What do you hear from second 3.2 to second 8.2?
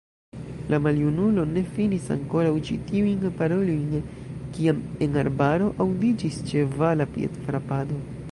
parolojn, kiam en arbaro aŭdiĝis ĉevala piedfrapado.